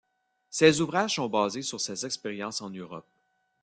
[0.49, 3.05] Ses ouvrages sont basés sur ses expériences en Europe.